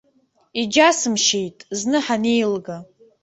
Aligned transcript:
Иџьасымшьеит 0.59 1.57
зны 1.79 1.99
ҳанеилга. 2.05 2.77